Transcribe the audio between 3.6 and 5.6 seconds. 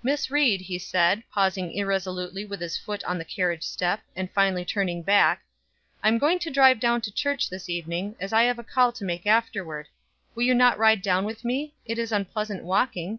step, and finally turning back,